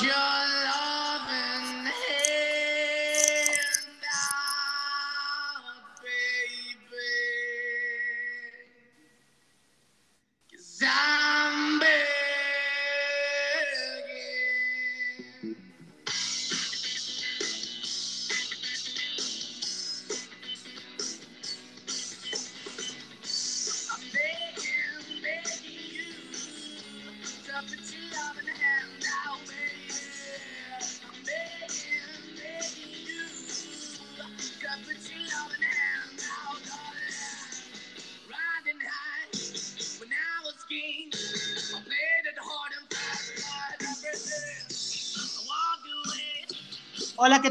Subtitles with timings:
[0.00, 0.35] Yeah.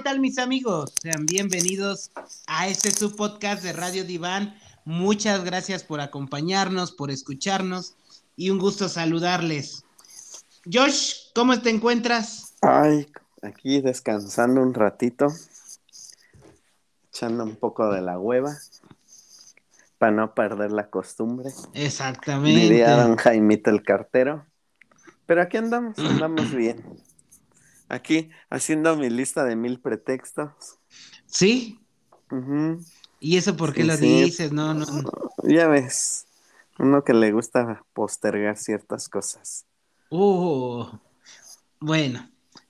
[0.06, 0.94] Tal mis amigos?
[1.02, 2.12] Sean bienvenidos
[2.46, 4.56] a este su podcast de Radio Diván.
[4.84, 7.96] Muchas gracias por acompañarnos, por escucharnos
[8.36, 9.84] y un gusto saludarles.
[10.72, 12.54] Josh, ¿cómo te encuentras?
[12.62, 13.08] Ay,
[13.42, 15.26] aquí descansando un ratito,
[17.10, 18.56] echando un poco de la hueva
[19.98, 21.50] para no perder la costumbre.
[21.74, 22.62] Exactamente.
[22.62, 24.46] Diría don Jaimito el cartero.
[25.26, 26.86] Pero aquí andamos, andamos bien.
[27.88, 30.80] Aquí haciendo mi lista de mil pretextos.
[31.26, 31.80] ¿Sí?
[33.20, 34.24] ¿Y eso por qué Sí, lo sí.
[34.24, 34.52] dices?
[34.52, 34.86] No, no.
[34.86, 35.12] no.
[35.44, 36.26] Ya ves,
[36.80, 39.66] uno que le gusta postergar ciertas cosas.
[40.10, 40.86] Uh,
[41.80, 42.30] bueno,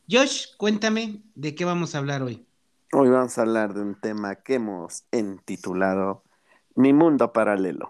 [0.10, 2.46] Josh, cuéntame de qué vamos a hablar hoy.
[2.92, 6.24] Hoy vamos a hablar de un tema que hemos intitulado
[6.76, 7.90] Mi mundo paralelo.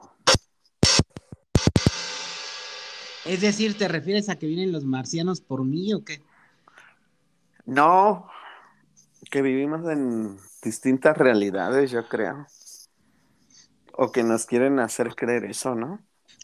[3.26, 6.22] Es decir, ¿te refieres a que vienen los marcianos por mí o qué?
[7.66, 8.27] No,
[9.31, 12.45] que vivimos en distintas realidades, yo creo.
[13.94, 15.99] O que nos quieren hacer creer eso, ¿no?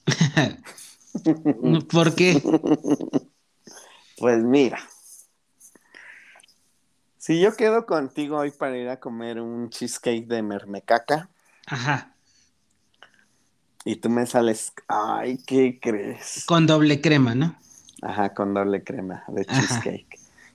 [1.91, 2.41] ¿Por qué?
[4.17, 4.79] Pues mira,
[7.17, 11.29] si yo quedo contigo hoy para ir a comer un cheesecake de mermecaca
[11.67, 12.11] Ajá,
[13.83, 16.45] y tú me sales, ay, ¿qué crees?
[16.45, 17.55] con doble crema, ¿no?
[18.01, 19.81] Ajá, con doble crema de Ajá.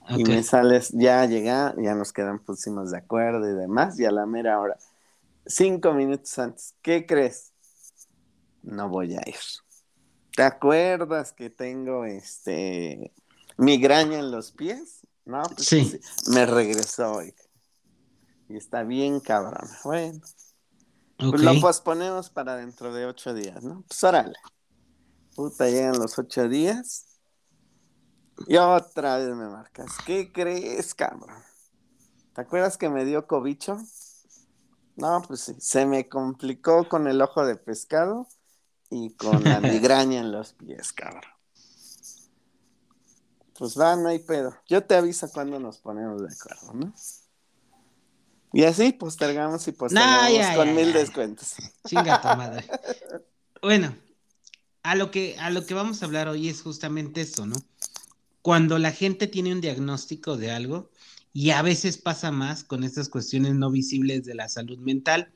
[0.09, 4.11] Y me sales, ya llega, ya nos quedan, pusimos de acuerdo y demás, y a
[4.11, 4.77] la mera hora,
[5.45, 7.51] cinco minutos antes, ¿qué crees?
[8.63, 9.35] No voy a ir.
[10.35, 13.11] ¿Te acuerdas que tengo este
[13.57, 15.01] migraña en los pies?
[15.25, 15.99] No, pues Sí.
[16.27, 17.33] me regresó hoy.
[18.47, 19.67] Y está bien cabrón.
[19.83, 20.21] Bueno,
[21.17, 23.83] pues lo posponemos para dentro de ocho días, ¿no?
[23.87, 24.35] Pues órale.
[25.35, 27.06] Puta, llegan los ocho días.
[28.45, 29.97] Y otra vez me marcas.
[30.05, 31.43] ¿Qué crees, cabrón?
[32.33, 33.77] ¿Te acuerdas que me dio cobicho?
[34.95, 35.55] No, pues sí.
[35.59, 38.27] Se me complicó con el ojo de pescado
[38.89, 41.31] y con la migraña en los pies, cabrón.
[43.57, 44.55] Pues va, no hay pedo.
[44.67, 46.93] Yo te aviso cuando nos ponemos de acuerdo, ¿no?
[48.53, 50.99] Y así postergamos y postergamos ya, con ya, mil ya.
[50.99, 51.55] descuentos.
[51.85, 52.65] Chinga tu madre.
[53.61, 53.95] Bueno,
[54.83, 57.55] a lo que a lo que vamos a hablar hoy es justamente eso, ¿no?
[58.47, 60.89] Cuando la gente tiene un diagnóstico de algo
[61.33, 65.33] y a veces pasa más con estas cuestiones no visibles de la salud mental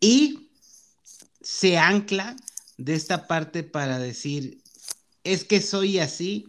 [0.00, 0.50] y
[1.40, 2.36] se ancla
[2.76, 4.62] de esta parte para decir
[5.24, 6.46] es que soy así,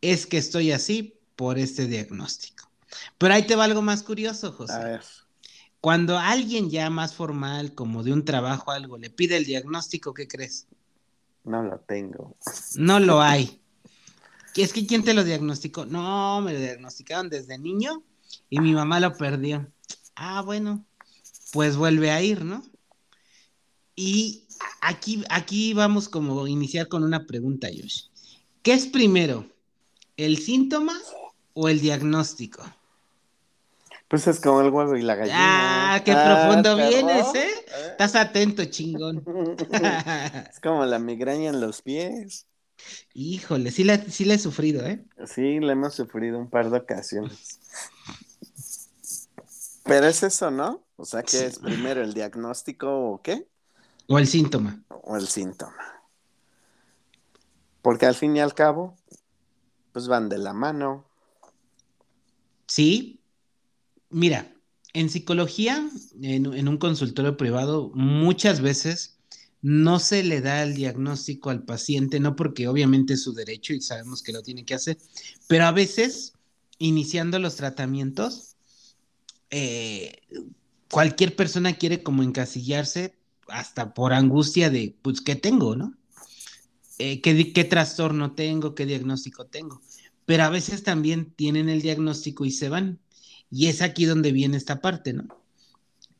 [0.00, 2.70] es que estoy así por este diagnóstico.
[3.18, 4.72] Pero ahí te va algo más curioso, José.
[4.72, 5.02] A ver.
[5.82, 10.26] Cuando alguien ya más formal, como de un trabajo, algo, le pide el diagnóstico, ¿qué
[10.26, 10.66] crees?
[11.44, 12.34] No lo tengo.
[12.76, 13.60] No lo hay.
[14.62, 15.84] Es que ¿quién te lo diagnosticó?
[15.86, 18.02] No, me lo diagnosticaron desde niño
[18.48, 19.70] y mi mamá lo perdió.
[20.14, 20.84] Ah, bueno,
[21.52, 22.62] pues vuelve a ir, ¿no?
[23.94, 24.44] Y
[24.80, 28.04] aquí, aquí vamos como a iniciar con una pregunta, Josh.
[28.62, 29.46] ¿Qué es primero?
[30.16, 30.98] ¿El síntoma
[31.54, 32.62] o el diagnóstico?
[34.08, 35.94] Pues es como el huevo y la gallina.
[35.94, 36.88] Ah, qué profundo perro.
[36.88, 37.50] vienes, ¿eh?
[37.90, 39.24] Estás atento, chingón.
[40.50, 42.46] Es como la migraña en los pies.
[43.14, 45.04] Híjole, sí la, sí la he sufrido, ¿eh?
[45.26, 47.58] Sí, la hemos sufrido un par de ocasiones.
[49.84, 50.84] Pero es eso, ¿no?
[50.96, 51.44] O sea, que Sí.
[51.44, 53.46] es primero el diagnóstico o qué?
[54.08, 54.82] O el síntoma.
[54.88, 55.76] O el síntoma.
[57.82, 58.96] Porque al fin y al cabo,
[59.92, 61.04] pues van de la mano.
[62.66, 63.20] Sí.
[64.10, 64.52] Mira,
[64.92, 65.88] en psicología,
[66.20, 69.15] en, en un consultorio privado, muchas veces
[69.66, 73.80] no se le da el diagnóstico al paciente, no porque obviamente es su derecho y
[73.80, 74.96] sabemos que lo tiene que hacer,
[75.48, 76.34] pero a veces,
[76.78, 78.54] iniciando los tratamientos,
[79.50, 80.20] eh,
[80.88, 83.16] cualquier persona quiere como encasillarse
[83.48, 85.96] hasta por angustia de, pues, ¿qué tengo, no?
[86.98, 88.76] Eh, ¿qué, ¿Qué trastorno tengo?
[88.76, 89.80] ¿Qué diagnóstico tengo?
[90.26, 92.98] pero a veces también tienen el diagnóstico y se van.
[93.50, 95.28] Y es aquí donde viene esta parte, ¿no?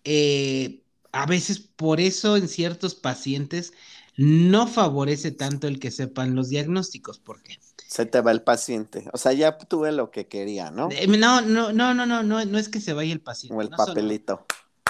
[0.04, 0.80] Eh,
[1.16, 3.72] a veces por eso en ciertos pacientes
[4.16, 7.18] no favorece tanto el que sepan los diagnósticos.
[7.18, 7.58] ¿Por qué?
[7.86, 9.04] Se te va el paciente.
[9.12, 10.88] O sea, ya tuve lo que quería, ¿no?
[10.90, 13.56] Eh, no, no, no, no, no, no, no es que se vaya el paciente.
[13.56, 14.46] O el no papelito.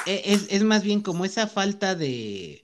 [0.06, 2.62] Eh, es, es más bien como esa falta de,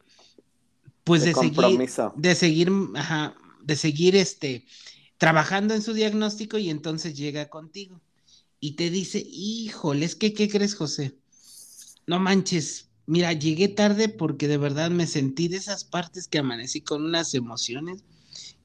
[1.04, 2.12] pues De de, seguir, compromiso.
[2.16, 4.66] de seguir, ajá, de seguir este,
[5.18, 8.00] trabajando en su diagnóstico y entonces llega contigo
[8.60, 11.18] y te dice, híjole, es que, ¿qué crees, José?
[12.06, 16.80] No manches, mira, llegué tarde porque de verdad me sentí de esas partes que amanecí
[16.80, 18.04] con unas emociones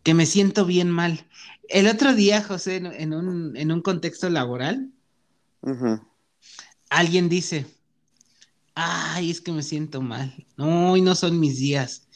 [0.03, 1.27] que me siento bien mal.
[1.67, 4.89] El otro día, José, en, un, en un contexto laboral,
[6.89, 7.65] alguien dice,
[8.73, 12.07] ay, es que me siento mal, no, hoy no son mis días,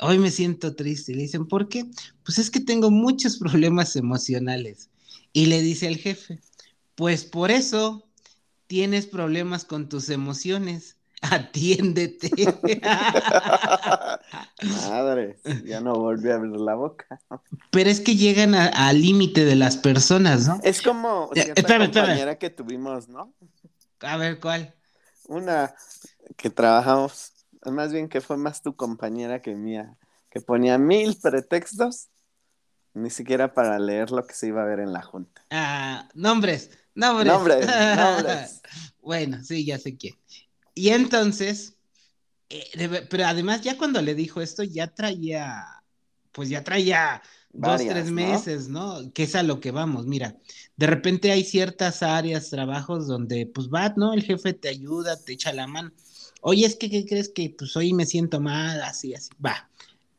[0.00, 1.12] hoy me siento triste.
[1.12, 1.90] Y le dicen, ¿por qué?
[2.24, 4.90] Pues es que tengo muchos problemas emocionales.
[5.32, 6.40] Y le dice el jefe,
[6.94, 8.08] pues por eso
[8.66, 12.30] tienes problemas con tus emociones, atiéndete.
[14.88, 17.20] Madre, ya no volví a abrir la boca.
[17.70, 20.60] Pero es que llegan al límite de las personas, ¿no?
[20.62, 22.06] Es como cierta espérame, espérame.
[22.06, 23.34] compañera que tuvimos, ¿no?
[24.00, 24.74] A ver, ¿cuál?
[25.26, 25.74] Una
[26.36, 27.32] que trabajamos,
[27.64, 29.96] más bien que fue más tu compañera que mía,
[30.30, 32.08] que ponía mil pretextos,
[32.94, 35.44] ni siquiera para leer lo que se iba a ver en la junta.
[35.50, 37.26] Ah, nombres, nombres.
[37.26, 37.66] Nombres,
[37.96, 38.62] nombres.
[39.00, 40.14] bueno, sí, ya sé quién.
[40.74, 41.76] Y entonces,
[42.48, 45.64] eh, pero además ya cuando le dijo esto, ya traía,
[46.32, 47.22] pues ya traía
[47.52, 48.12] dos, tres ¿no?
[48.12, 49.12] meses, ¿no?
[49.12, 50.36] Que es a lo que vamos, mira,
[50.76, 54.12] de repente hay ciertas áreas, trabajos donde, pues va, ¿no?
[54.12, 55.92] El jefe te ayuda, te echa la mano.
[56.42, 59.68] Oye, es que, ¿qué crees que, pues hoy me siento mal, así, así, va.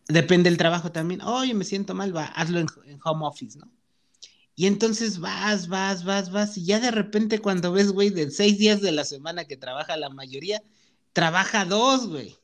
[0.07, 1.21] Depende del trabajo también.
[1.21, 3.71] Oye, me siento mal, va, hazlo en, en home office, ¿no?
[4.55, 8.57] Y entonces vas, vas, vas, vas, y ya de repente cuando ves, güey, de seis
[8.57, 10.61] días de la semana que trabaja la mayoría,
[11.13, 12.37] trabaja dos, güey.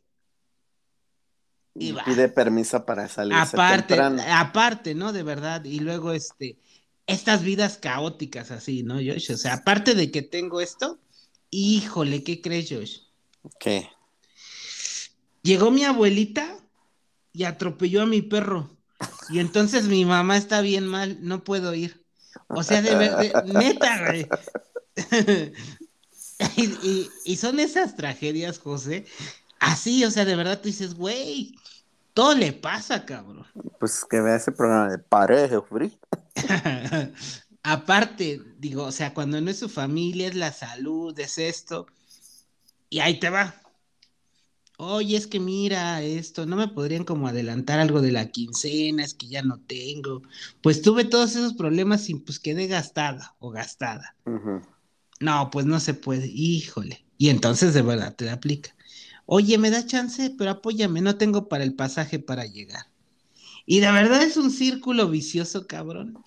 [1.79, 2.03] Y Y va.
[2.03, 4.23] pide permiso para salir Aparte, temprano.
[4.27, 5.13] aparte, ¿no?
[5.13, 5.63] De verdad.
[5.65, 6.59] Y luego, este,
[7.07, 9.31] estas vidas caóticas así, ¿no, Josh?
[9.31, 10.99] O sea, aparte de que tengo esto,
[11.51, 12.99] híjole, ¿qué crees, Josh?
[13.59, 13.89] ¿Qué?
[15.41, 16.57] Llegó mi abuelita
[17.33, 18.76] y atropelló a mi perro.
[19.29, 22.03] Y entonces mi mamá está bien mal, no puedo ir.
[22.47, 24.27] O sea, de, ver- de- neta, güey.
[26.55, 29.05] y, y- y son esas tragedias, José.
[29.59, 31.55] Así, o sea, de verdad tú dices, güey,
[32.13, 33.45] todo le pasa, cabrón.
[33.79, 35.97] Pues que vea ese programa de pareja, free.
[37.63, 41.87] Aparte, digo, o sea, cuando no es su familia, es la salud, es esto.
[42.89, 43.55] Y ahí te va.
[44.79, 49.15] Oye, es que mira esto, no me podrían como adelantar algo de la quincena, es
[49.15, 50.21] que ya no tengo.
[50.61, 54.15] Pues tuve todos esos problemas y pues quedé gastada o gastada.
[55.19, 57.03] No, pues no se puede, híjole.
[57.17, 58.75] Y entonces de verdad te la aplica.
[59.25, 62.85] Oye, me da chance, pero apóyame, no tengo para el pasaje para llegar.
[63.65, 66.19] Y de verdad es un círculo vicioso, cabrón.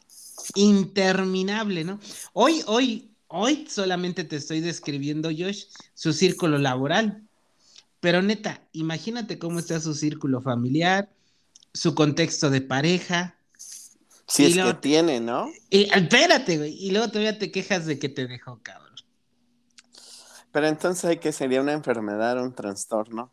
[0.56, 2.00] Interminable, ¿no?
[2.32, 7.29] Hoy, hoy, hoy solamente te estoy describiendo, Josh, su círculo laboral.
[8.00, 11.10] Pero neta, imagínate cómo está su círculo familiar,
[11.74, 13.36] su contexto de pareja.
[14.26, 15.50] Si es luego- que tiene, ¿no?
[15.70, 16.72] Y, espérate, güey.
[16.78, 18.94] Y luego todavía te quejas de que te dejó, cabrón.
[20.52, 23.32] Pero entonces hay que sería una enfermedad o un trastorno.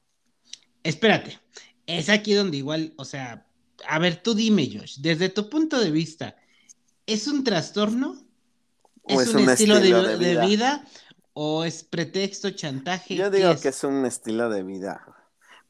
[0.84, 1.40] Espérate,
[1.86, 3.46] es aquí donde igual, o sea,
[3.88, 6.36] a ver, tú dime, Josh, desde tu punto de vista,
[7.06, 8.16] ¿es un trastorno?
[9.04, 10.46] O ¿Es, es un, un estilo, de, estilo de de vida.
[10.46, 10.88] vida?
[11.40, 13.16] ¿O es pretexto, chantaje?
[13.16, 13.62] Yo ¿Qué digo es?
[13.62, 15.06] que es un estilo de vida.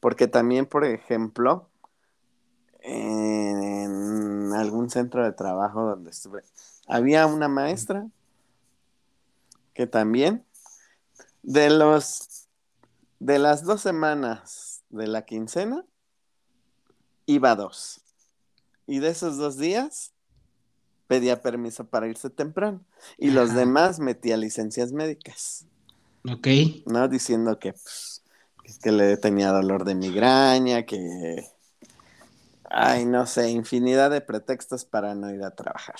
[0.00, 1.68] Porque también, por ejemplo,
[2.80, 6.42] en algún centro de trabajo donde estuve,
[6.86, 8.06] había una maestra
[9.74, 10.42] que también
[11.42, 12.48] de los
[13.18, 15.84] de las dos semanas de la quincena
[17.26, 18.00] iba dos.
[18.86, 20.14] Y de esos dos días
[21.08, 22.84] pedía permiso para irse temprano.
[23.16, 25.66] Y los demás metía licencias médicas.
[26.30, 26.46] Ok.
[26.86, 27.08] ¿no?
[27.08, 28.22] Diciendo que, pues,
[28.82, 31.48] que le tenía dolor de migraña, que,
[32.64, 35.96] ay, no sé, infinidad de pretextos para no ir a trabajar.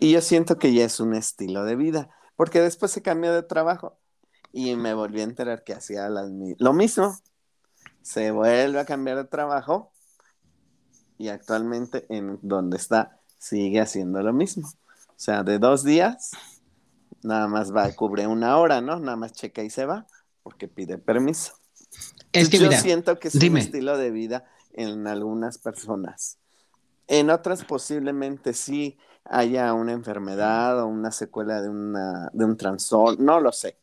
[0.00, 3.44] Y yo siento que ya es un estilo de vida, porque después se cambió de
[3.44, 3.96] trabajo
[4.52, 7.16] y me volví a enterar que hacía las lo mismo.
[8.02, 9.92] Se vuelve a cambiar de trabajo
[11.18, 14.68] y actualmente en donde está sigue haciendo lo mismo.
[14.68, 16.32] O sea, de dos días,
[17.22, 18.98] nada más va, cubre una hora, ¿no?
[19.00, 20.06] Nada más checa y se va,
[20.42, 21.54] porque pide permiso.
[22.32, 23.60] Es que Yo mira, siento que es dime.
[23.60, 26.38] un estilo de vida en algunas personas.
[27.06, 33.22] En otras posiblemente sí haya una enfermedad o una secuela de, una, de un trastorno,
[33.24, 33.78] no lo sé.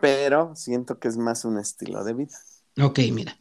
[0.00, 2.38] Pero siento que es más un estilo de vida.
[2.82, 3.36] Ok, mira.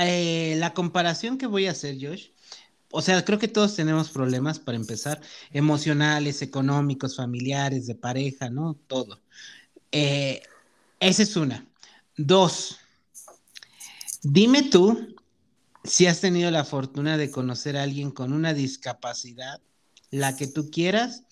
[0.00, 2.28] Eh, la comparación que voy a hacer, Josh,
[2.90, 5.20] o sea, creo que todos tenemos problemas para empezar,
[5.52, 8.74] emocionales, económicos, familiares, de pareja, ¿no?
[8.88, 9.20] Todo.
[9.92, 10.42] Eh,
[10.98, 11.66] esa es una.
[12.16, 12.78] Dos,
[14.22, 15.14] dime tú
[15.84, 19.60] si has tenido la fortuna de conocer a alguien con una discapacidad,
[20.10, 21.22] la que tú quieras,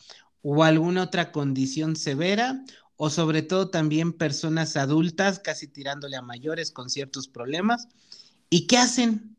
[0.43, 2.65] o alguna otra condición severa,
[2.97, 7.89] o sobre todo también personas adultas, casi tirándole a mayores con ciertos problemas.
[8.51, 9.37] ¿Y qué hacen?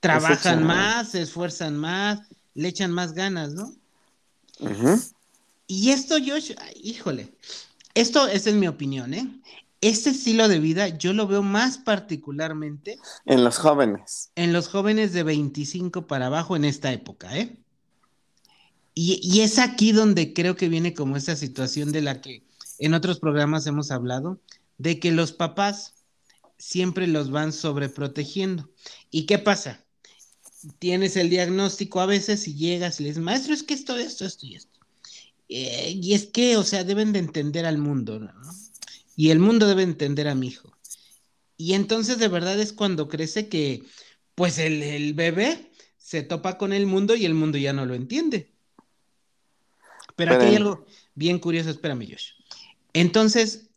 [0.00, 2.20] Trabajan más, se esfuerzan más,
[2.54, 3.72] le echan más ganas, ¿no?
[5.66, 7.34] Y esto, Josh, híjole,
[7.94, 9.28] esto es en mi opinión, ¿eh?
[9.80, 14.30] Este estilo de vida yo lo veo más particularmente en los jóvenes.
[14.34, 17.56] En los jóvenes de 25 para abajo en esta época, ¿eh?
[18.94, 22.42] Y, y es aquí donde creo que viene como esa situación de la que
[22.78, 24.40] en otros programas hemos hablado,
[24.78, 25.94] de que los papás
[26.58, 28.70] siempre los van sobreprotegiendo.
[29.10, 29.84] ¿Y qué pasa?
[30.78, 34.26] Tienes el diagnóstico a veces y llegas y le dices, maestro, es que esto, esto,
[34.26, 34.78] esto y esto.
[35.48, 38.32] Eh, y es que, o sea, deben de entender al mundo, ¿no?
[39.16, 40.76] Y el mundo debe entender a mi hijo.
[41.56, 43.84] Y entonces de verdad es cuando crece que,
[44.34, 47.94] pues el, el bebé se topa con el mundo y el mundo ya no lo
[47.94, 48.52] entiende.
[50.16, 50.84] Pero aquí hay algo
[51.14, 52.30] bien curioso, espérame, Josh.
[52.92, 53.67] Entonces,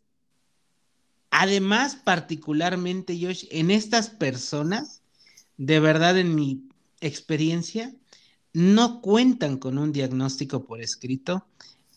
[1.32, 5.02] además, particularmente, Josh, en estas personas,
[5.56, 6.68] de verdad, en mi
[7.00, 7.92] experiencia,
[8.52, 11.46] no cuentan con un diagnóstico por escrito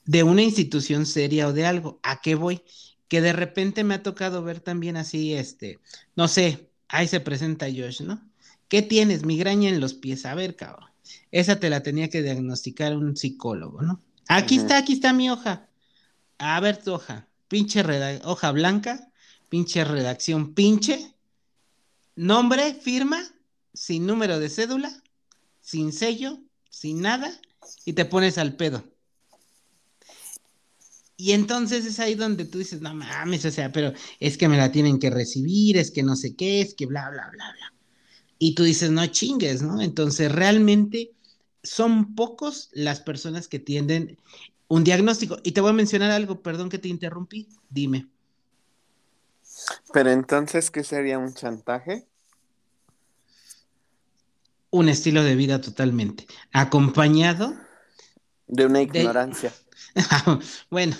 [0.06, 2.00] de una institución seria o de algo.
[2.02, 2.64] ¿A qué voy?
[3.08, 5.80] Que de repente me ha tocado ver también así, este,
[6.16, 8.28] no sé, ahí se presenta Josh, ¿no?
[8.68, 9.26] ¿Qué tienes?
[9.26, 10.26] Migraña en los pies.
[10.26, 10.90] A ver, cabrón.
[11.32, 14.02] Esa te la tenía que diagnosticar un psicólogo, ¿no?
[14.28, 15.70] Aquí está, aquí está mi hoja.
[16.38, 17.28] A ver tu hoja.
[17.48, 17.84] Pinche
[18.24, 19.12] hoja blanca,
[19.56, 21.16] pinche redacción, pinche.
[22.18, 23.24] Nombre, firma,
[23.74, 24.92] sin número de cédula,
[25.62, 27.32] sin sello, sin nada,
[27.86, 28.84] y te pones al pedo.
[31.16, 34.58] Y entonces es ahí donde tú dices, no mames, o sea, pero es que me
[34.58, 37.74] la tienen que recibir, es que no sé qué, es que bla, bla, bla, bla.
[38.38, 39.80] Y tú dices, no chingues, ¿no?
[39.80, 41.14] Entonces realmente
[41.64, 44.18] son pocos las personas que tienden
[44.68, 45.38] un diagnóstico.
[45.44, 48.10] Y te voy a mencionar algo, perdón que te interrumpí, dime.
[49.94, 52.08] Pero entonces, ¿qué sería un chantaje?
[54.70, 57.54] Un estilo de vida totalmente, acompañado
[58.48, 59.54] de una ignorancia.
[60.70, 60.96] bueno,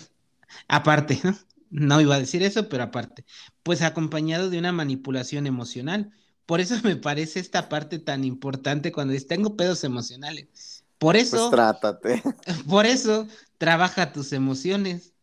[0.68, 1.36] aparte, ¿no?
[1.70, 3.26] No iba a decir eso, pero aparte,
[3.64, 6.12] pues acompañado de una manipulación emocional.
[6.46, 10.84] Por eso me parece esta parte tan importante cuando dices, tengo pedos emocionales.
[10.98, 11.38] Por eso.
[11.38, 12.24] Pues trátate.
[12.70, 15.15] Por eso, trabaja tus emociones.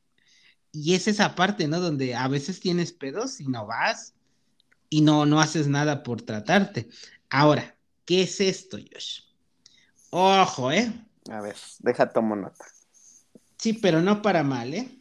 [0.72, 1.80] Y es esa parte, ¿no?
[1.80, 4.14] Donde a veces tienes pedos y no vas
[4.88, 6.88] y no, no haces nada por tratarte.
[7.30, 9.20] Ahora, ¿qué es esto, Josh?
[10.10, 10.92] Ojo, ¿eh?
[11.30, 12.64] A ver, deja tomo nota.
[13.58, 14.98] Sí, pero no para mal, ¿eh?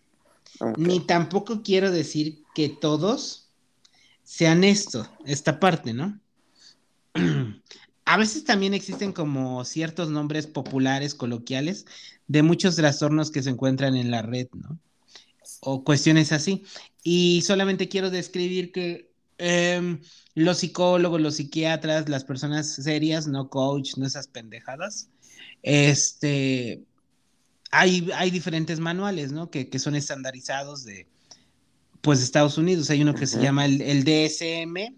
[0.77, 3.49] Ni tampoco quiero decir que todos
[4.23, 6.19] sean esto, esta parte, ¿no?
[8.05, 11.85] A veces también existen como ciertos nombres populares, coloquiales,
[12.27, 14.79] de muchos trastornos que se encuentran en la red, ¿no?
[15.61, 16.63] O cuestiones así.
[17.03, 20.01] Y solamente quiero describir que em,
[20.35, 25.09] los psicólogos, los psiquiatras, las personas serias, no coach, no esas pendejadas,
[25.63, 26.83] este,
[27.71, 29.49] hay, hay diferentes manuales, ¿no?
[29.49, 31.07] Que, que son estandarizados de,
[32.01, 32.89] pues Estados Unidos.
[32.89, 34.95] Hay uno que se llama el, DSM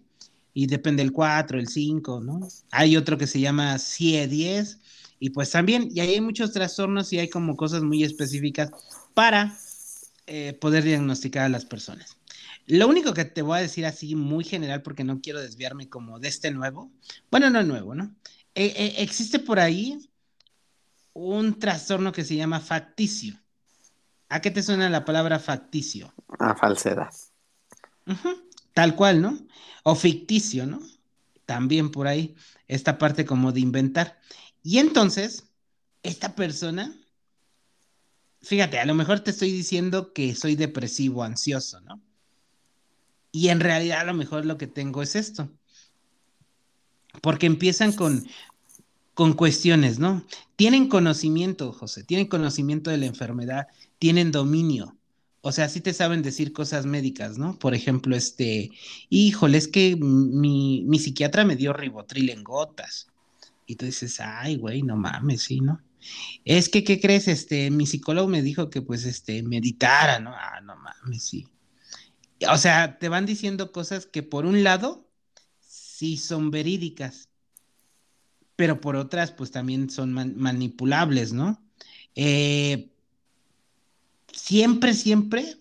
[0.53, 2.48] y depende el 4, el 5, ¿no?
[2.72, 4.79] Hay otro que se llama CIE-10
[5.20, 8.72] y pues también, y ahí hay muchos trastornos y hay como cosas muy específicas
[9.13, 9.58] para
[10.27, 12.18] eh, poder diagnosticar a las personas.
[12.65, 16.20] Lo único que te voy a decir así muy general, porque no quiero desviarme como
[16.20, 16.92] de este nuevo,
[17.30, 18.15] bueno, no nuevo, ¿no?
[18.56, 20.10] Eh, eh, existe por ahí
[21.13, 23.39] un trastorno que se llama facticio.
[24.30, 26.13] ¿A qué te suena la palabra facticio?
[26.39, 27.13] A falsedad.
[28.74, 29.38] Tal cual, ¿no?
[29.84, 30.80] O ficticio, ¿no?
[31.46, 32.36] También por ahí,
[32.68, 34.20] esta parte como de inventar.
[34.63, 35.44] Y entonces,
[36.01, 36.96] esta persona,
[38.44, 42.02] fíjate, a lo mejor te estoy diciendo que soy depresivo, ansioso, ¿no?
[43.32, 45.50] Y en realidad a lo mejor lo que tengo es esto.
[47.22, 48.28] Porque empiezan con,
[49.14, 50.26] con cuestiones, ¿no?
[50.56, 54.96] Tienen conocimiento, José, tienen conocimiento de la enfermedad, tienen dominio,
[55.46, 57.60] o sea, sí te saben decir cosas médicas, ¿no?
[57.60, 58.72] Por ejemplo, este,
[59.10, 63.08] híjole, es que mi, mi psiquiatra me dio ribotril en gotas.
[63.66, 65.82] Y tú dices, ay, güey, no mames, sí, ¿no?
[66.46, 67.28] Es que, ¿qué crees?
[67.28, 70.32] Este, mi psicólogo me dijo que, pues, este, meditara, ¿no?
[70.34, 71.48] Ah, no mames, sí.
[72.50, 75.10] O sea, te van diciendo cosas que por un lado
[75.62, 77.30] sí son verídicas,
[78.56, 81.64] pero por otras, pues también son manipulables, ¿no?
[82.16, 82.92] Eh,
[84.32, 85.58] siempre, siempre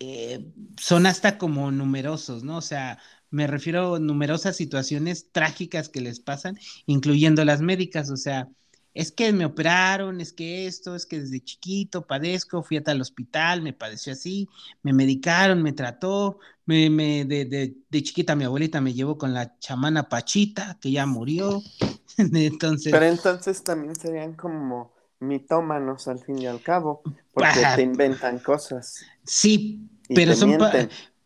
[0.00, 2.56] eh, son hasta como numerosos, ¿no?
[2.56, 2.98] O sea,
[3.30, 8.48] me refiero a numerosas situaciones trágicas que les pasan, incluyendo las médicas, o sea,
[8.94, 13.00] es que me operaron, es que esto, es que desde chiquito padezco, fui hasta el
[13.00, 14.48] hospital, me padeció así,
[14.82, 19.32] me medicaron, me trató, me, me de, de, de, chiquita mi abuelita me llevó con
[19.32, 21.62] la chamana Pachita, que ya murió,
[22.18, 22.92] entonces...
[22.92, 29.04] Pero entonces también serían como mitómanos al fin y al cabo, porque te inventan cosas.
[29.24, 30.58] Sí, pero son...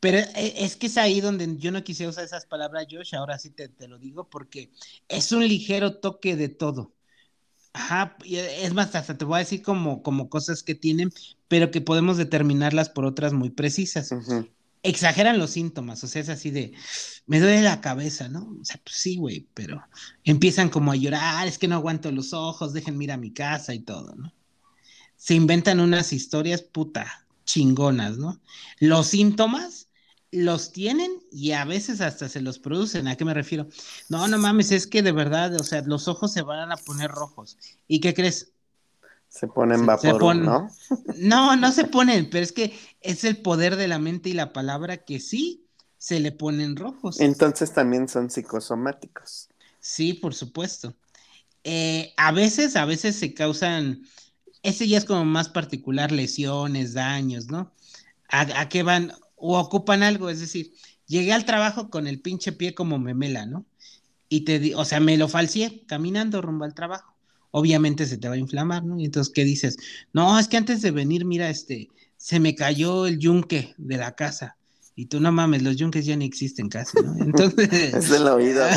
[0.01, 3.39] Pero eh, es que es ahí donde yo no quise usar esas palabras, Josh, ahora
[3.39, 4.71] sí te, te, lo digo, porque
[5.09, 6.93] es un ligero toque de todo.
[7.75, 11.11] Ajá, es más, hasta te voy a decir como, como cosas que tienen,
[11.49, 14.11] pero que podemos determinarlas por otras muy precisas
[14.85, 16.73] exageran los síntomas, o sea, es así de,
[17.27, 18.55] me duele la cabeza, ¿no?
[18.61, 19.83] O sea, pues sí, güey, pero
[20.25, 23.75] empiezan como a llorar, es que no aguanto los ojos, dejen ir a mi casa
[23.75, 24.33] y todo, ¿no?
[25.17, 28.41] Se inventan unas historias puta chingonas, ¿no?
[28.79, 29.84] Los síntomas
[30.35, 33.09] los tienen y a veces hasta se los producen.
[33.09, 33.67] ¿A qué me refiero?
[34.09, 37.11] No, no mames, es que de verdad, o sea, los ojos se van a poner
[37.11, 37.57] rojos.
[37.89, 38.53] ¿Y qué crees?
[39.29, 40.69] Se ponen vapor, ¿no?
[41.17, 44.53] No, no se ponen, pero es que es el poder de la mente y la
[44.53, 45.65] palabra que sí
[45.99, 47.19] se le ponen rojos.
[47.19, 49.49] Entonces también son psicosomáticos.
[49.81, 50.95] Sí, por supuesto.
[51.65, 54.03] Eh, a veces, a veces se causan,
[54.63, 57.73] ese ya es como más particular, lesiones, daños, ¿no?
[58.29, 59.13] ¿A, qué van?
[59.47, 60.73] O ocupan algo, es decir,
[61.07, 63.67] llegué al trabajo con el pinche pie como memela, ¿no?
[64.29, 67.15] Y te di, o sea, me lo falseé caminando rumbo al trabajo
[67.57, 68.99] obviamente se te va a inflamar, ¿no?
[68.99, 69.77] Y entonces, ¿qué dices?
[70.13, 74.17] No, es que antes de venir, mira, este, se me cayó el yunque de la
[74.17, 74.57] casa.
[74.97, 77.15] Y tú no mames, los yunques ya ni existen casi, ¿no?
[77.25, 77.95] Entonces.
[77.95, 78.69] es de la vida.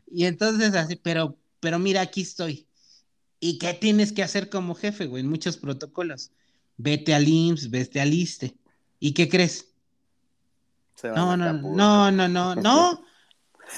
[0.06, 2.68] Y entonces así, pero, pero mira, aquí estoy.
[3.40, 5.24] ¿Y qué tienes que hacer como jefe, güey?
[5.24, 6.30] En muchos protocolos.
[6.78, 8.56] Vete al IMSS, vete al ISTE.
[9.00, 9.66] ¿Y qué crees?
[11.02, 13.04] No, no, no, no, no, no, no.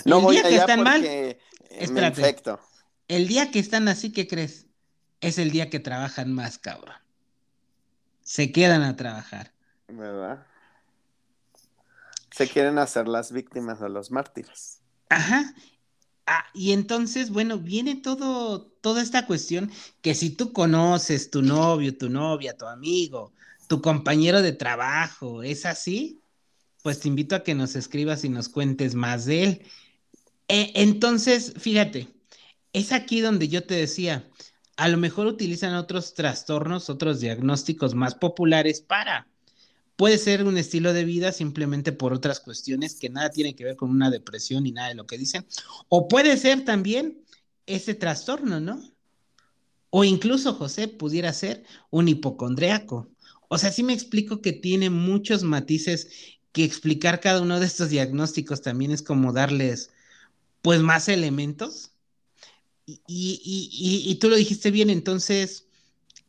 [0.04, 1.04] No el voy día que están mal.
[1.70, 2.36] Espérate.
[3.08, 4.66] El día que están así, ¿qué crees?
[5.20, 6.94] Es el día que trabajan más, cabrón.
[8.22, 9.52] Se quedan a trabajar.
[9.88, 10.46] ¿Verdad?
[12.30, 14.80] Se quieren hacer las víctimas o los mártires.
[15.08, 15.52] Ajá.
[16.32, 19.68] Ah, y entonces, bueno, viene todo, toda esta cuestión
[20.00, 23.32] que si tú conoces tu novio, tu novia, tu amigo,
[23.66, 26.20] tu compañero de trabajo, es así,
[26.84, 29.62] pues te invito a que nos escribas y nos cuentes más de él.
[30.46, 32.06] E, entonces, fíjate,
[32.72, 34.30] es aquí donde yo te decía,
[34.76, 39.26] a lo mejor utilizan otros trastornos, otros diagnósticos más populares para.
[40.00, 43.76] Puede ser un estilo de vida simplemente por otras cuestiones que nada tienen que ver
[43.76, 45.44] con una depresión y nada de lo que dicen.
[45.90, 47.22] O puede ser también
[47.66, 48.80] ese trastorno, ¿no?
[49.90, 53.10] O incluso, José, pudiera ser un hipocondriaco.
[53.48, 56.08] O sea, sí me explico que tiene muchos matices
[56.52, 59.90] que explicar cada uno de estos diagnósticos también es como darles,
[60.62, 61.90] pues, más elementos
[62.86, 65.66] y, tú lo dijiste bien, entonces,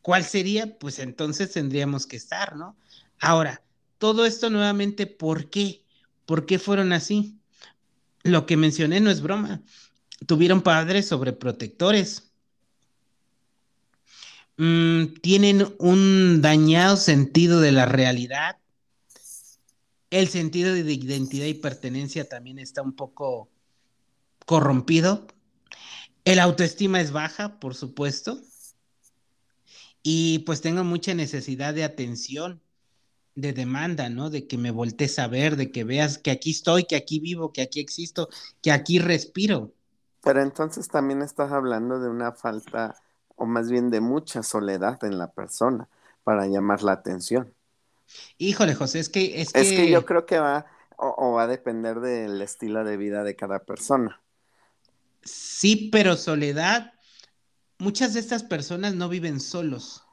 [0.02, 0.78] ¿cuál sería?
[0.78, 2.76] Pues entonces tendríamos que estar, ¿no?
[3.22, 3.64] Ahora,
[3.98, 5.86] todo esto nuevamente, ¿por qué?
[6.26, 7.40] ¿Por qué fueron así?
[8.24, 9.62] Lo que mencioné no es broma.
[10.28, 12.34] Tuvieron padres sobreprotectores.
[14.58, 18.58] Mm, tienen un dañado sentido de la realidad.
[20.10, 23.50] El sentido de identidad y pertenencia también está un poco
[24.46, 25.26] corrompido
[26.26, 28.40] el autoestima es baja, por supuesto.
[30.04, 32.62] Y pues tengo mucha necesidad de atención,
[33.36, 34.30] de demanda, ¿no?
[34.30, 37.54] De que me voltees a ver, de que veas que aquí estoy, que aquí vivo,
[37.54, 38.30] que aquí existo,
[38.62, 39.74] que aquí respiro.
[40.24, 42.96] Pero entonces también estás hablando de una falta,
[43.36, 45.88] o más bien de mucha soledad en la persona
[46.24, 47.54] para llamar la atención.
[48.38, 49.42] Híjole, José, es que...
[49.42, 50.66] Es que, es que yo creo que va,
[50.98, 54.22] o va a depender del estilo de vida de cada persona.
[55.24, 56.94] Sí, pero soledad,
[57.78, 60.04] muchas de estas personas no viven solos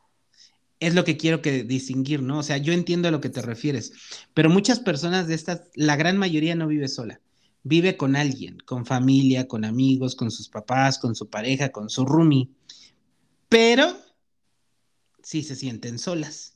[0.81, 2.38] es lo que quiero que distinguir, ¿no?
[2.38, 3.93] O sea, yo entiendo a lo que te refieres,
[4.35, 7.21] pero muchas personas de estas, la gran mayoría no vive sola,
[7.64, 12.05] vive con alguien, con familia, con amigos, con sus papás, con su pareja, con su
[12.05, 12.49] roomie,
[13.49, 13.97] pero
[15.23, 16.55] sí se sienten solas.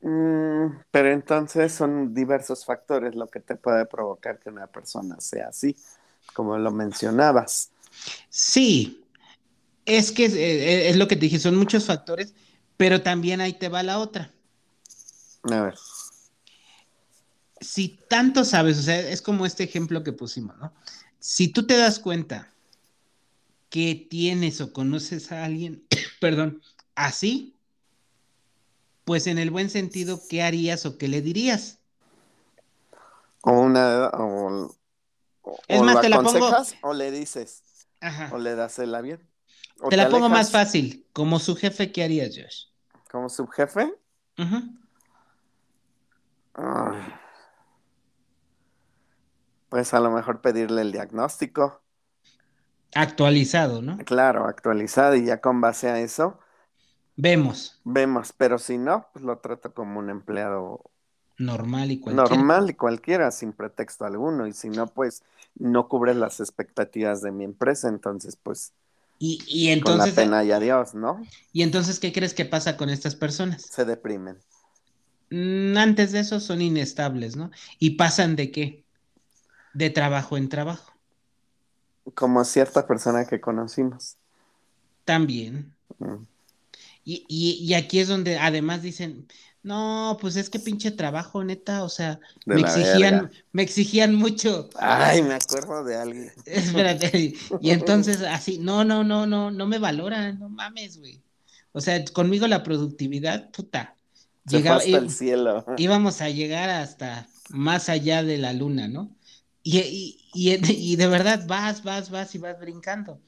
[0.00, 5.48] Mm, pero entonces son diversos factores lo que te puede provocar que una persona sea
[5.48, 5.76] así,
[6.34, 7.70] como lo mencionabas.
[8.28, 9.05] Sí,
[9.86, 12.34] es que es, eh, es lo que te dije, son muchos factores,
[12.76, 14.32] pero también ahí te va la otra.
[15.44, 15.74] A ver.
[17.60, 20.72] Si tanto sabes, o sea, es como este ejemplo que pusimos, ¿no?
[21.18, 22.52] Si tú te das cuenta
[23.70, 25.84] que tienes o conoces a alguien,
[26.20, 26.60] perdón,
[26.94, 27.56] así,
[29.04, 31.78] pues en el buen sentido, ¿qué harías o qué le dirías?
[33.42, 34.76] O una o,
[35.42, 37.62] o- Es o más, te la pongo- o le dices
[38.00, 38.30] Ajá.
[38.34, 39.20] o le das el avión.
[39.88, 41.06] Te la pongo más fácil.
[41.12, 42.64] Como su jefe, ¿qué harías, Josh?
[43.10, 43.92] Como subjefe.
[46.54, 47.20] Ah,
[49.68, 51.82] Pues a lo mejor pedirle el diagnóstico,
[52.94, 53.96] Actualizado, ¿no?
[54.04, 56.38] claro, actualizado y ya con base a eso
[57.16, 57.80] Vemos.
[57.84, 60.90] vemos, pero si no, pues lo trato como un empleado
[61.38, 62.36] Normal y cualquiera.
[62.36, 65.22] normal y cualquiera, sin pretexto alguno, y si no, pues
[65.54, 68.72] no cubre las expectativas de mi empresa, entonces pues
[69.18, 71.20] Y, y con la entonces, pena y adiós, ¿no?
[71.52, 73.62] ¿y entonces qué crees que pasa con estas personas?
[73.62, 74.38] Se deprimen.
[75.30, 77.50] Mm, Antes de eso son inestables, ¿no?
[77.78, 78.84] ¿Y pasan de qué?
[79.74, 80.92] De trabajo en trabajo.
[82.14, 84.16] Como cierta persona que conocimos.
[85.04, 85.72] También.
[85.98, 86.24] Mm.
[87.04, 89.28] Y, y- y aquí es donde además dicen,
[89.66, 93.30] no, pues es que pinche trabajo, neta, o sea, De me exigían, verga.
[93.52, 94.70] me exigían mucho.
[94.78, 96.32] Ay, me acuerdo de alguien.
[96.46, 97.34] Espérate.
[97.60, 101.22] Y entonces así, no, no, no, no, no me valoran, no mames, güey.
[101.72, 103.96] O sea, conmigo la productividad, puta.
[104.46, 105.64] Se fue Llegaba, hasta el cielo.
[105.76, 109.16] íbamos a llegar hasta más allá de la luna, ¿no?
[109.62, 110.20] Y, y,
[110.54, 113.20] y- y de verdad vas, vas, vas y vas brincando.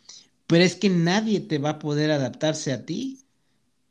[0.46, 3.26] Pero es que nadie te va a poder adaptarse a ti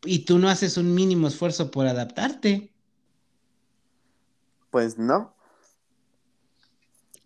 [0.06, 2.72] y tú no haces un mínimo esfuerzo por adaptarte.
[4.70, 5.34] Pues no.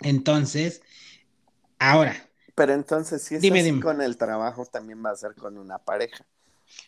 [0.02, 0.82] Entonces,
[1.80, 2.16] ahora,
[2.56, 3.82] Pero entonces, si es Dime, así dime.
[3.82, 6.26] con el trabajo, también va a ser con una pareja.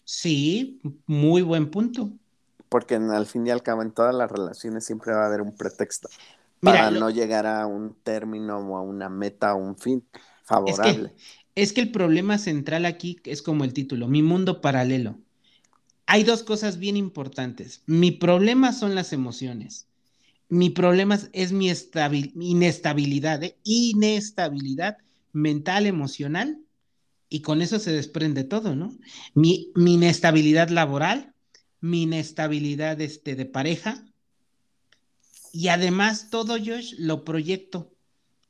[0.05, 2.11] sí, muy buen punto.
[2.69, 5.41] Porque en- al fin y al cabo, en todas las relaciones siempre va a haber
[5.41, 6.09] un pretexto
[6.61, 10.05] Mira, para lo- no llegar a un término o a una meta o un fin
[10.43, 11.13] favorable.
[11.55, 15.19] Es que el problema central aquí es como el título, mi mundo paralelo.
[16.05, 17.81] Hay dos cosas bien importantes.
[17.85, 19.87] Mi problema son las emociones.
[20.49, 23.57] Mi problema es- mi estabil- inestabilidad, ¿eh?
[23.63, 24.97] inestabilidad
[25.31, 26.59] mental, emocional,
[27.29, 28.95] y con eso se desprende todo, ¿no?
[29.33, 31.33] Mi, mi inestabilidad laboral,
[31.81, 34.05] mi inestabilidad este, de pareja,
[35.51, 37.91] y además todo, Josh, lo proyecto,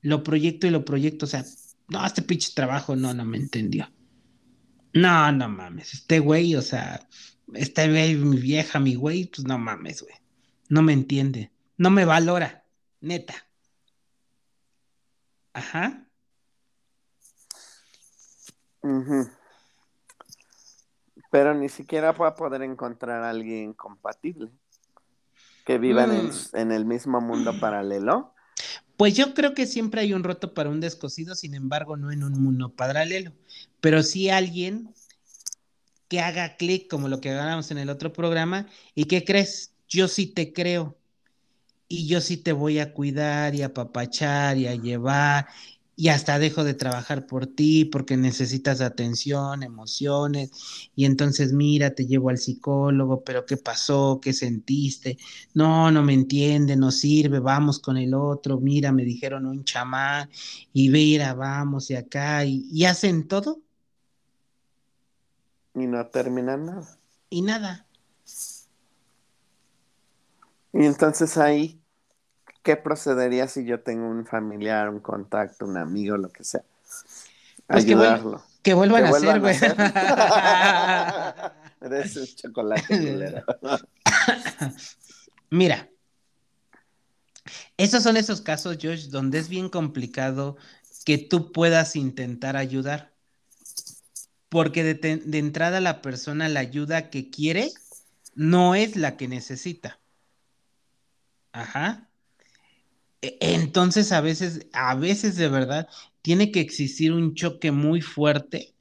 [0.01, 1.45] lo proyecto y lo proyecto, o sea,
[1.89, 3.89] no, este pinche trabajo no, no me entendió.
[4.93, 7.07] No, no mames, este güey, o sea,
[7.55, 10.15] este güey, mi vieja, mi güey, pues no mames, güey,
[10.69, 12.63] no me entiende, no me valora,
[13.01, 13.33] neta.
[15.53, 16.07] Ajá.
[21.31, 24.49] Pero ni siquiera va a poder encontrar a alguien compatible
[25.65, 26.31] que vivan en, Mm.
[26.53, 28.33] en el mismo mundo paralelo.
[28.97, 32.23] Pues yo creo que siempre hay un roto para un descosido, sin embargo, no en
[32.23, 33.31] un mundo paralelo,
[33.81, 34.93] pero sí alguien
[36.13, 40.08] que haga clic, como lo que hablamos en el otro programa, y que crees, yo
[40.08, 40.95] sí te creo,
[41.88, 45.47] y yo sí te voy a cuidar y a apapachar y a llevar,
[45.95, 50.52] y hasta dejo de trabajar por ti porque necesitas atención, emociones,
[50.95, 54.19] y entonces mira, te llevo al psicólogo, pero ¿qué pasó?
[54.21, 55.17] ¿Qué sentiste?
[55.56, 60.30] No, no me entiende, no sirve, vamos con el otro, mira, me dijeron un chamán,
[60.73, 63.63] y mira, vamos y acá, y hacen todo
[65.75, 66.97] y no terminan nada.
[67.29, 67.86] y nada.
[70.73, 71.79] Y entonces ahí,
[72.63, 76.63] ¿qué procedería si yo tengo un familiar, un contacto, un amigo, lo que sea?
[77.67, 78.43] Pues que vuel- Ayudarlo.
[78.63, 79.55] Que vuelvan Que a hacer, vuelvan güey.
[81.99, 83.43] Eres un chocolate.
[85.49, 85.89] Mira,
[87.77, 90.55] esos son esos casos, Josh, donde es bien complicado
[91.05, 93.12] que tú puedas intentar ayudar.
[94.53, 97.71] Porque de, entrada la persona la ayuda que quiere
[98.35, 99.99] no es la que necesita.
[101.53, 102.09] Ajá.
[103.21, 105.87] E- Entonces a veces, a veces de verdad,
[106.21, 108.73] tiene que existir un choque muy fuerte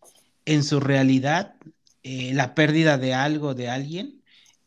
[0.44, 1.54] en su realidad,
[2.02, 4.22] eh, la pérdida de algo, de alguien,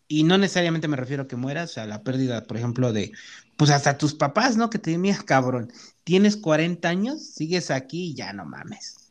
[0.08, 3.12] y no necesariamente me refiero a que mueras, sea, la pérdida, por ejemplo, de,
[3.58, 4.70] pues hasta tus papás, ¿no?
[4.72, 5.72] Que te mira, cabrón,
[6.04, 9.05] tienes 40 años, sigues aquí y ya no mames.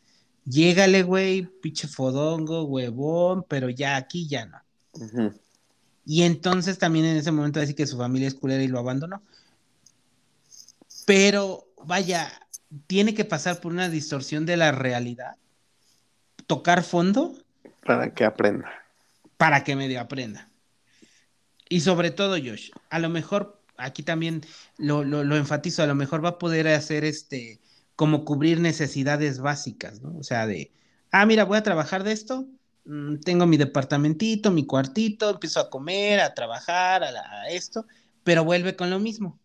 [0.45, 4.61] Llégale, güey, pinche fodongo, huevón, pero ya aquí ya no.
[6.07, 9.23] Y entonces también en ese momento decir que su familia es culera y lo abandonó.
[11.07, 12.31] Pero vaya,
[12.87, 15.37] tiene que pasar por una distorsión de la realidad,
[16.47, 17.35] tocar fondo.
[17.85, 18.71] Para que aprenda.
[19.37, 20.49] Para que medio aprenda.
[21.69, 24.43] Y sobre todo, Josh, a lo mejor, aquí también
[24.77, 27.61] lo, lo, enfatizo, a lo mejor va a poder hacer este,
[27.97, 30.17] como cubrir necesidades básicas, ¿no?
[30.19, 30.73] O sea, de,
[31.13, 32.47] ah, mira, voy a trabajar de esto,
[32.85, 37.87] mm, tengo mi departamentito, mi cuartito, empiezo a comer, a trabajar, a esto,
[38.25, 39.39] pero vuelve con lo mismo.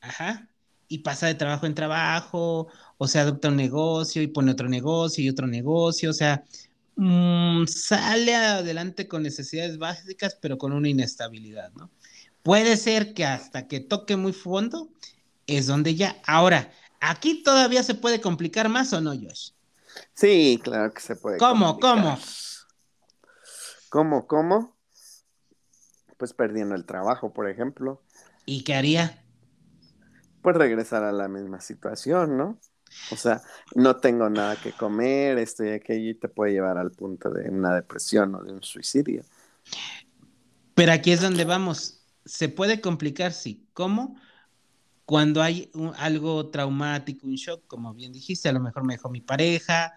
[0.00, 0.48] Ajá
[0.88, 5.24] y pasa de trabajo en trabajo, o se adopta un negocio y pone otro negocio
[5.24, 6.44] y otro negocio, o sea,
[6.96, 11.90] mm, sale adelante con necesidades básicas, pero con una inestabilidad, ¿no?
[12.42, 14.90] Puede ser que hasta que toque muy fondo
[15.46, 16.16] es donde ya.
[16.26, 16.70] Ahora,
[17.10, 19.50] aquí todavía se puede complicar más o no, Josh.
[20.14, 21.38] Sí, claro que se puede.
[21.38, 21.78] ¿Cómo?
[21.78, 22.18] ¿Cómo?
[23.88, 24.26] ¿Cómo?
[24.26, 24.76] ¿Cómo?
[26.16, 28.02] Pues perdiendo el trabajo, por ejemplo.
[28.46, 29.24] ¿Y qué haría?
[30.44, 32.58] pues regresar a la misma situación, ¿no?
[33.10, 33.40] O sea,
[33.74, 37.74] no tengo nada que comer, estoy aquí y te puede llevar al punto de una
[37.74, 39.22] depresión o de un suicidio.
[40.74, 42.04] Pero aquí es donde vamos.
[42.26, 43.66] Se puede complicar, sí.
[43.72, 44.20] ¿Cómo?
[45.06, 49.20] Cuando hay algo traumático, un shock, como bien dijiste, a lo mejor me dejó mi
[49.20, 49.92] pareja,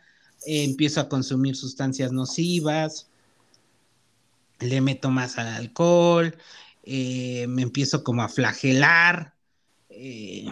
[0.46, 3.08] eh, empiezo a consumir sustancias nocivas,
[4.60, 6.36] le meto más al alcohol,
[6.84, 9.34] eh, me empiezo como a flagelar,
[9.89, 10.48] eh,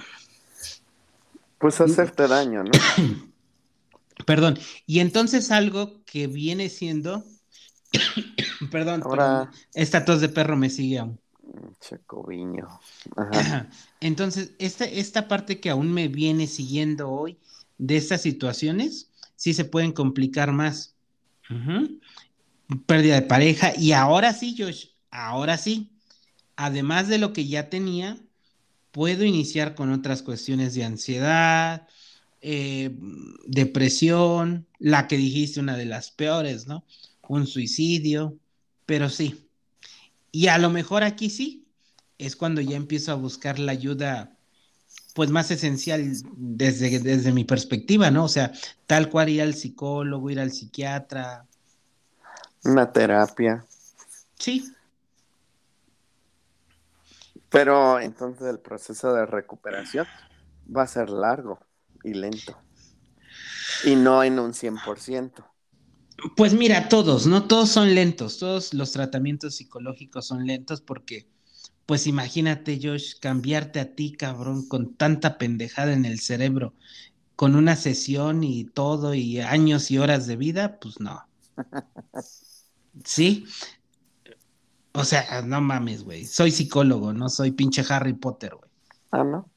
[1.65, 2.71] pues hacerte daño, ¿no?
[4.25, 4.59] Perdón.
[4.85, 7.23] Y entonces algo que viene siendo.
[8.71, 9.51] perdón, Ahora...
[9.73, 11.19] esta tos de perro me sigue aún.
[11.79, 12.67] Checoviño.
[14.01, 17.37] Entonces, esta, esta parte que aún me viene siguiendo hoy
[17.77, 20.95] de estas situaciones, sí se pueden complicar más.
[22.85, 23.73] Pérdida de pareja.
[23.77, 25.91] Y ahora sí, Josh, ahora sí.
[26.55, 28.17] Además de lo que ya tenía,
[28.91, 31.87] puedo iniciar con otras cuestiones de ansiedad,
[32.41, 32.95] eh,
[33.45, 36.85] depresión, la que dijiste, una de las peores, ¿no?
[37.27, 38.37] Un suicidio,
[38.85, 39.44] pero sí.
[40.35, 41.65] Y a lo mejor aquí sí,
[42.17, 44.35] es cuando ya empiezo a buscar la ayuda,
[45.13, 48.25] pues más esencial desde, desde mi perspectiva, ¿no?
[48.25, 48.51] O sea,
[48.85, 51.45] tal cual ir al psicólogo, ir al psiquiatra.
[52.65, 53.63] Una terapia.
[54.37, 54.69] Sí,
[57.49, 60.05] pero entonces el proceso de recuperación
[60.75, 61.59] va a ser largo
[62.03, 62.57] y lento.
[63.85, 65.54] Y no en un 100%.
[66.35, 67.47] Pues mira, todos, ¿no?
[67.47, 71.27] Todos son lentos, todos los tratamientos psicológicos son lentos porque,
[71.85, 76.73] pues imagínate, Josh, cambiarte a ti, cabrón, con tanta pendejada en el cerebro,
[77.35, 81.27] con una sesión y todo y años y horas de vida, pues no.
[83.03, 83.45] Sí,
[84.95, 86.25] o sea, no mames, güey.
[86.25, 88.71] Soy psicólogo, no soy pinche Harry Potter, güey.
[89.11, 89.49] Ah, ¿no?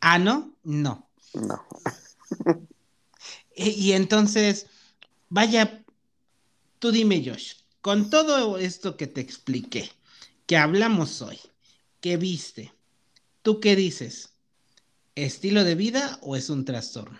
[0.00, 0.54] Ah, ¿no?
[0.64, 1.10] No.
[1.34, 1.62] No.
[3.54, 4.68] y, entonces,
[5.30, 5.82] vaya,
[6.78, 9.90] tú dime, Josh, con todo esto que te expliqué,
[10.46, 11.38] que hablamos hoy,
[12.00, 12.74] que viste,
[13.42, 14.34] ¿tú qué dices?
[15.14, 17.18] ¿Estilo de vida o es un trastorno?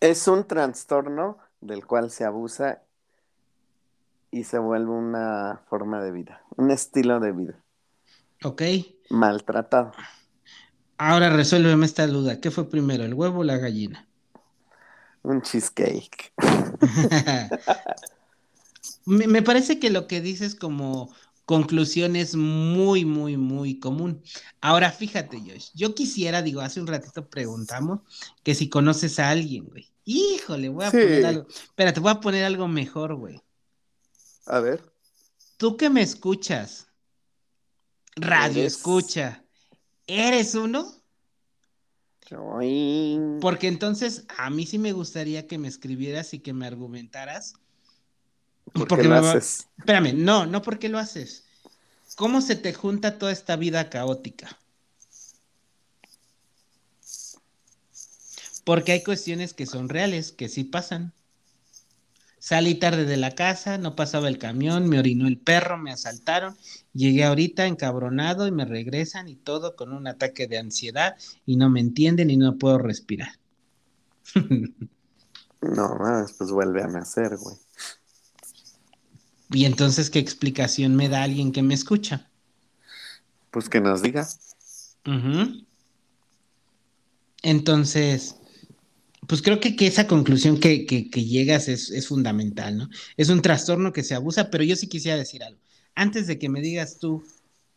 [0.00, 2.82] Es un trastorno del cual se abusa
[4.30, 7.64] y se vuelve una forma de vida, un estilo de vida.
[8.44, 8.62] Ok.
[9.10, 9.92] Maltratado.
[10.98, 12.40] Ahora resuélveme esta duda.
[12.40, 14.07] ¿Qué fue primero, el huevo o la gallina?
[15.28, 16.32] Un cheesecake.
[19.04, 21.14] me, parece que lo que dices como
[21.44, 24.22] conclusión es muy, muy, muy común.
[24.62, 28.00] Ahora fíjate, Josh, yo quisiera, digo, hace un ratito preguntamos
[28.42, 29.92] que si conoces a alguien, güey.
[30.06, 31.46] Híjole, voy a poner algo.
[31.46, 33.38] Espérate, voy a poner algo mejor, güey.
[34.46, 34.82] A ver.
[35.58, 36.86] Tú que me escuchas,
[38.16, 39.44] radio escucha,
[40.06, 40.90] ¿eres uno?
[43.40, 47.54] Porque entonces a mí sí me gustaría que me escribieras y que me argumentaras.
[48.72, 49.68] ¿Por porque qué lo haces?
[49.78, 51.44] Espérame, no, no porque lo haces.
[52.16, 54.58] ¿Cómo se te junta toda esta vida caótica?
[58.64, 61.14] Porque hay cuestiones que son reales, que sí pasan.
[62.48, 66.56] Salí tarde de la casa, no pasaba el camión, me orinó el perro, me asaltaron,
[66.94, 71.68] llegué ahorita encabronado y me regresan y todo con un ataque de ansiedad y no
[71.68, 73.32] me entienden y no puedo respirar.
[75.60, 77.56] no, más, pues vuelve a nacer, güey.
[79.50, 82.30] Y entonces, ¿qué explicación me da alguien que me escucha?
[83.50, 84.26] Pues que nos diga.
[87.42, 88.36] Entonces,
[89.28, 92.88] pues creo que, que esa conclusión que, que, que llegas es, es, fundamental, ¿no?
[93.16, 95.60] Es un trastorno que se abusa, pero yo sí quisiera decir algo.
[95.94, 97.22] Antes de que me digas tú,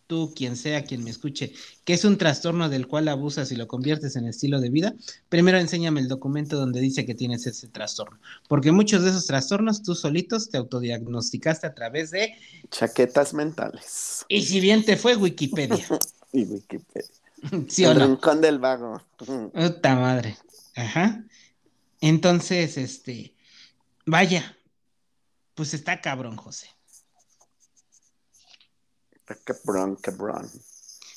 [0.08, 3.68] tú, quien sea, quien me escuche, que es un trastorno del cual abusas y lo
[3.68, 4.94] conviertes en estilo de vida,
[5.28, 9.84] primero enséñame el documento donde dice que tienes ese trastorno, porque muchos de esos trastornos
[9.84, 12.34] tú solitos te autodiagnosticaste a través de...
[12.70, 14.26] Chaquetas mentales.
[14.30, 15.86] Y si bien te fue Wikipedia.
[16.32, 17.10] y Wikipedia.
[17.68, 18.08] ¿Sí o el no?
[18.08, 19.02] rincón del vago.
[19.18, 20.38] Puta madre.
[20.76, 21.26] Ajá.
[22.02, 23.36] Entonces, este,
[24.06, 24.58] vaya,
[25.54, 26.68] pues está cabrón, José.
[29.12, 30.50] Está cabrón, cabrón.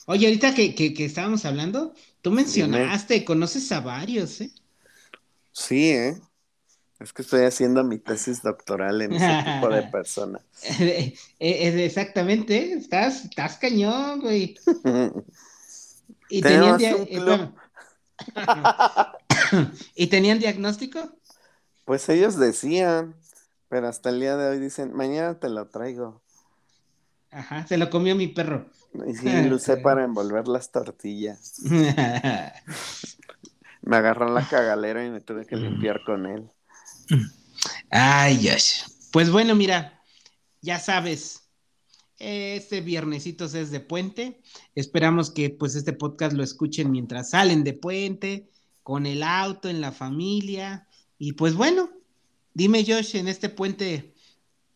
[0.07, 3.27] Oye, ahorita que, que, que estábamos hablando, tú mencionaste, Dime.
[3.27, 4.51] conoces a varios, ¿eh?
[5.53, 6.21] Sí, ¿eh?
[7.01, 10.43] Es que estoy haciendo mi tesis doctoral en ese tipo de personas.
[11.39, 14.57] Exactamente, estás, estás cañón, güey.
[16.29, 17.51] y tenían, eh,
[19.95, 21.19] ¿Y tenían diagnóstico?
[21.85, 23.15] Pues ellos decían,
[23.69, 26.23] pero hasta el día de hoy dicen, mañana te lo traigo.
[27.31, 28.71] Ajá, se lo comió mi perro.
[29.07, 31.61] Y sí, lo usé para envolver las tortillas.
[33.83, 36.49] me agarró la cagalera y me tuve que limpiar con él.
[37.91, 38.85] Ay, Dios.
[39.13, 40.01] Pues bueno, mira,
[40.61, 41.45] ya sabes,
[42.19, 44.41] este viernesito es de puente.
[44.75, 48.49] Esperamos que pues este podcast lo escuchen mientras salen de puente,
[48.85, 50.87] con el auto, en la familia.
[51.19, 51.91] Y pues bueno,
[52.53, 54.15] dime Josh, en este puente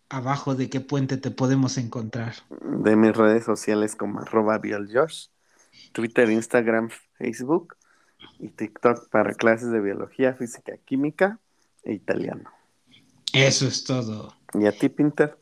[0.08, 2.34] abajo de qué puente te podemos encontrar.
[2.60, 5.26] De mis redes sociales como arroba Josh,
[5.92, 7.76] Twitter, Instagram, Facebook
[8.40, 11.38] y TikTok para clases de biología, física, química
[11.84, 12.50] e italiano.
[13.32, 14.34] Eso es todo.
[14.54, 15.38] ¿Y a ti, Pinter?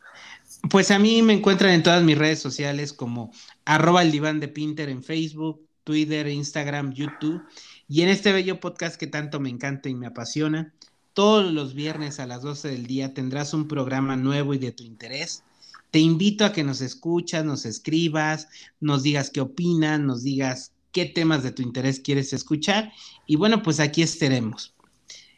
[0.69, 3.33] Pues a mí me encuentran en todas mis redes sociales como
[3.65, 7.43] arroba el diván de Pinter en Facebook, Twitter, Instagram, YouTube.
[7.89, 10.75] Y en este bello podcast que tanto me encanta y me apasiona,
[11.13, 14.83] todos los viernes a las 12 del día tendrás un programa nuevo y de tu
[14.83, 15.45] interés.
[15.91, 18.49] Te invito a que nos escuchas, nos escribas,
[18.81, 22.93] nos digas qué opinas, nos digas qué temas de tu interés quieres escuchar.
[23.27, 24.75] Y bueno, pues aquí estaremos.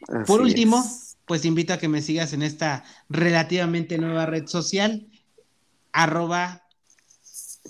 [0.07, 1.17] Así Por último, es.
[1.25, 5.07] pues te invito a que me sigas en esta relativamente nueva red social,
[5.91, 6.63] arroba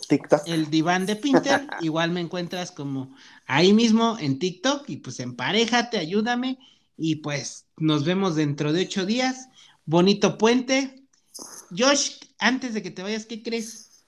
[0.07, 0.47] TikTok.
[0.47, 1.67] El diván de Pinter.
[1.81, 3.15] Igual me encuentras como
[3.49, 6.59] ahí mismo en TikTok y pues emparejate, ayúdame
[6.95, 9.49] y pues nos vemos dentro de ocho días.
[9.85, 11.03] Bonito puente.
[11.75, 14.05] Josh, antes de que te vayas, ¿qué crees?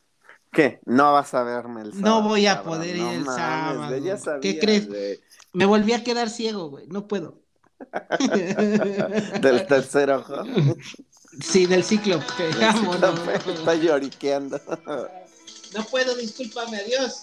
[0.52, 0.80] ¿Qué?
[0.86, 2.22] No vas a verme el sábado.
[2.22, 3.98] No voy a cabrón, poder ir no el mames, sábado.
[3.98, 4.88] Ya ¿Qué crees?
[5.54, 6.88] Me volví a quedar ciego, güey.
[6.88, 7.42] No puedo.
[9.42, 10.44] del tercer ojo.
[11.42, 11.84] Sí, del.
[12.60, 13.28] Vámonos.
[13.48, 14.62] Está lloriqueando.
[15.74, 17.22] No puedo, discúlpame, adiós.